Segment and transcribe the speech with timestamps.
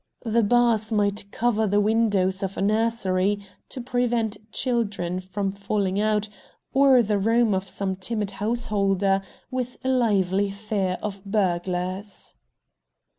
[0.25, 6.27] The bars might cover the windows of a nursery to prevent children from falling out,
[6.73, 12.33] or the room of some timid householder with a lively fear of burglars.